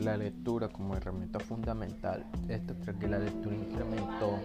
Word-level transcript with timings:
lectura 0.00 0.68
como 0.68 0.96
herramienta 0.96 1.38
fundamental. 1.40 2.26
Esto 2.48 2.74
que 2.98 3.08
la 3.08 3.18
lectura 3.18 3.54
incrementó 3.54 4.38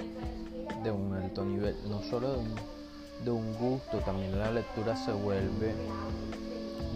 de 0.84 0.92
un 0.92 1.14
alto 1.14 1.46
nivel, 1.46 1.76
no 1.90 2.02
solo 2.04 2.32
de 2.34 2.40
un, 2.40 2.56
de 3.24 3.32
un 3.32 3.54
gusto, 3.54 4.00
también 4.00 4.38
la 4.38 4.52
lectura 4.52 4.96
se 4.96 5.12
vuelve 5.12 5.74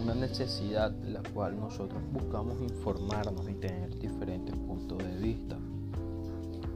una 0.02 0.14
necesidad 0.14 0.92
la 1.04 1.22
cual 1.34 1.58
nosotros 1.58 2.02
buscamos 2.12 2.60
informarnos 2.60 3.48
y 3.48 3.54
tener 3.54 3.98
diferentes 3.98 4.54
puntos 4.54 4.98
de 4.98 5.16
vista 5.18 5.58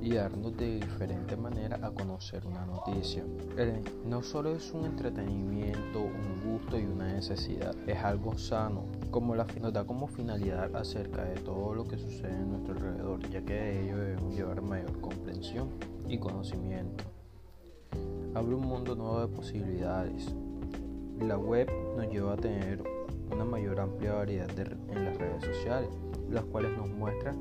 y 0.04 0.14
darnos 0.14 0.54
de 0.58 0.80
diferente 0.80 1.34
manera 1.34 1.78
a 1.82 1.90
conocer 1.90 2.46
una 2.46 2.66
noticia. 2.66 3.24
Eh, 3.56 3.82
no 4.04 4.22
solo 4.22 4.54
es 4.54 4.70
un 4.72 4.84
entretenimiento, 4.84 6.02
un 6.02 6.42
gusto 6.44 6.78
y 6.78 6.84
una 6.84 7.03
necesidad, 7.14 7.74
es 7.86 7.98
algo 7.98 8.36
sano, 8.36 8.84
como 9.10 9.34
la, 9.34 9.46
nos 9.60 9.72
da 9.72 9.84
como 9.84 10.06
finalidad 10.06 10.74
acerca 10.76 11.24
de 11.24 11.36
todo 11.40 11.74
lo 11.74 11.84
que 11.84 11.96
sucede 11.96 12.34
en 12.34 12.50
nuestro 12.50 12.74
alrededor, 12.74 13.30
ya 13.30 13.42
que 13.42 13.54
de 13.54 13.84
ello 13.84 13.96
debemos 13.96 14.34
llevar 14.34 14.62
mayor 14.62 15.00
comprensión 15.00 15.68
y 16.08 16.18
conocimiento. 16.18 17.04
Abre 18.34 18.54
un 18.54 18.66
mundo 18.66 18.96
nuevo 18.96 19.20
de 19.20 19.28
posibilidades. 19.28 20.34
La 21.20 21.38
web 21.38 21.70
nos 21.96 22.08
lleva 22.08 22.32
a 22.32 22.36
tener 22.36 22.82
una 23.30 23.44
mayor 23.44 23.80
amplia 23.80 24.14
variedad 24.14 24.50
en 24.58 25.04
las 25.04 25.16
redes 25.16 25.44
sociales, 25.44 25.90
las 26.30 26.44
cuales 26.44 26.76
nos 26.76 26.90
muestran 26.90 27.36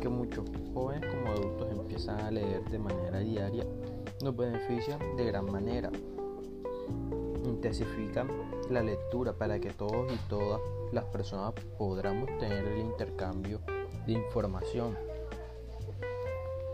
que 0.00 0.08
muchos 0.08 0.44
jóvenes 0.74 1.08
como 1.08 1.28
adultos 1.28 1.70
empiezan 1.70 2.20
a 2.20 2.30
leer 2.30 2.64
de 2.68 2.78
manera 2.78 3.20
diaria 3.20 3.64
nos 4.22 4.36
benefician 4.36 4.98
de 5.16 5.24
gran 5.24 5.50
manera. 5.50 5.90
Intensifican 7.62 8.28
la 8.70 8.82
lectura 8.82 9.34
para 9.34 9.60
que 9.60 9.70
todos 9.70 10.12
y 10.12 10.16
todas 10.28 10.60
las 10.90 11.04
personas 11.04 11.54
podamos 11.78 12.26
tener 12.40 12.66
el 12.66 12.80
intercambio 12.80 13.60
de 14.04 14.14
información. 14.14 14.98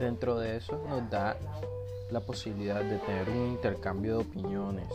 Dentro 0.01 0.39
de 0.39 0.57
eso 0.57 0.83
nos 0.89 1.11
da 1.11 1.37
la 2.11 2.21
posibilidad 2.21 2.83
de 2.83 2.97
tener 3.01 3.29
un 3.29 3.49
intercambio 3.49 4.17
de 4.17 4.25
opiniones, 4.25 4.89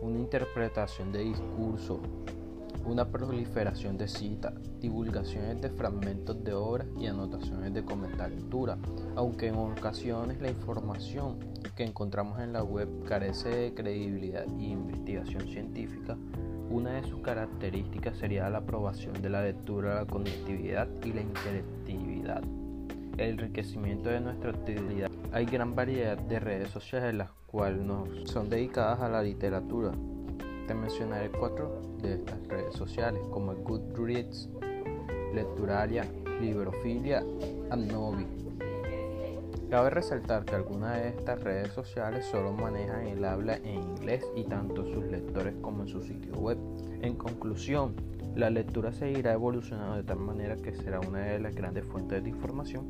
una 0.00 0.18
interpretación 0.18 1.12
de 1.12 1.18
discurso, 1.18 2.00
una 2.84 3.08
proliferación 3.08 3.96
de 3.96 4.08
citas, 4.08 4.54
divulgaciones 4.80 5.60
de 5.60 5.70
fragmentos 5.70 6.42
de 6.42 6.52
obras 6.52 6.86
y 6.98 7.06
anotaciones 7.06 7.72
de 7.74 7.84
comentario, 7.84 8.38
aunque 9.16 9.48
en 9.48 9.56
ocasiones 9.56 10.40
la 10.40 10.50
información 10.50 11.38
que 11.76 11.84
encontramos 11.84 12.40
en 12.40 12.52
la 12.52 12.62
web 12.62 12.88
carece 13.06 13.48
de 13.48 13.74
credibilidad 13.74 14.44
e 14.44 14.62
investigación 14.62 15.48
científica, 15.48 16.16
una 16.70 16.92
de 16.92 17.02
sus 17.04 17.20
características 17.20 18.16
sería 18.16 18.48
la 18.48 18.58
aprobación 18.58 19.20
de 19.20 19.30
la 19.30 19.42
lectura, 19.42 19.96
la 19.96 20.06
conectividad 20.06 20.88
y 21.04 21.12
la 21.12 21.22
interactividad. 21.22 22.42
El 23.18 23.30
enriquecimiento 23.30 24.08
de 24.08 24.20
nuestra 24.20 24.50
actividad. 24.50 25.10
Hay 25.32 25.44
gran 25.46 25.74
variedad 25.74 26.16
de 26.16 26.40
redes 26.40 26.70
sociales 26.70 27.14
las 27.14 27.30
cuales 27.46 27.82
son 28.24 28.48
dedicadas 28.48 29.00
a 29.00 29.08
la 29.08 29.22
literatura, 29.22 29.92
mencionaré 30.74 31.30
cuatro 31.30 31.80
de 32.00 32.14
estas 32.14 32.38
sociales 32.80 33.20
como 33.30 33.54
Goodreads, 33.54 34.48
Lecturalia, 35.34 36.06
Librofilia, 36.40 37.22
Novi. 37.76 38.26
Cabe 39.68 39.90
resaltar 39.90 40.46
que 40.46 40.54
algunas 40.54 40.96
de 40.96 41.08
estas 41.10 41.42
redes 41.42 41.72
sociales 41.74 42.24
solo 42.24 42.52
manejan 42.52 43.06
el 43.06 43.22
habla 43.24 43.56
en 43.56 43.82
inglés 43.82 44.24
y 44.34 44.44
tanto 44.44 44.84
sus 44.86 45.04
lectores 45.04 45.54
como 45.60 45.82
en 45.82 45.88
su 45.88 46.00
sitio 46.02 46.32
web. 46.32 46.56
En 47.02 47.16
conclusión, 47.16 47.94
la 48.34 48.48
lectura 48.48 48.92
seguirá 48.92 49.34
evolucionando 49.34 49.96
de 49.96 50.02
tal 50.02 50.18
manera 50.18 50.56
que 50.56 50.74
será 50.74 51.00
una 51.00 51.20
de 51.20 51.38
las 51.38 51.54
grandes 51.54 51.84
fuentes 51.84 52.24
de 52.24 52.30
información 52.30 52.88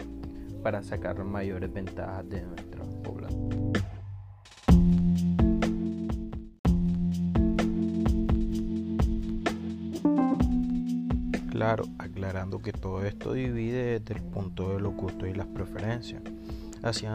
para 0.63 0.83
sacar 0.85 1.23
mayores 1.25 1.73
ventajas 1.73 2.29
de 2.29 2.43
nuestra 2.43 2.85
población. 3.03 3.80
Claro, 11.61 11.85
aclarando 11.99 12.61
que 12.61 12.73
todo 12.73 13.05
esto 13.05 13.35
divide 13.35 14.01
desde 14.01 14.15
el 14.15 14.23
punto 14.23 14.71
de 14.73 14.81
los 14.81 14.95
gustos 14.95 15.29
y 15.29 15.35
las 15.35 15.47
preferencias, 15.47 16.23
así 16.83 17.07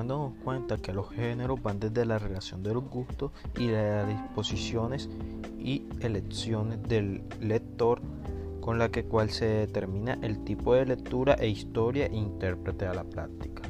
cuenta 0.43 0.77
que 0.77 0.93
los 0.93 1.09
géneros 1.09 1.63
van 1.63 1.79
desde 1.79 2.05
la 2.05 2.19
relación 2.19 2.61
de 2.61 2.75
los 2.75 2.87
gustos 2.87 3.31
y 3.57 3.69
las 3.69 4.07
disposiciones 4.07 5.09
y 5.57 5.87
elecciones 5.99 6.77
del 6.83 7.23
lector 7.41 8.03
con 8.61 8.77
la 8.77 8.89
que 8.89 9.05
cual 9.05 9.31
se 9.31 9.45
determina 9.45 10.19
el 10.21 10.43
tipo 10.43 10.75
de 10.75 10.85
lectura 10.85 11.33
e 11.39 11.47
historia 11.47 12.05
e 12.05 12.15
intérprete 12.15 12.85
a 12.85 12.93
la 12.93 13.03
práctica. 13.03 13.63